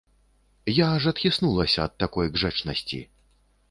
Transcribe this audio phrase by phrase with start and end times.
[0.77, 3.05] Я аж адхіснулася ад такой гжэчнасці!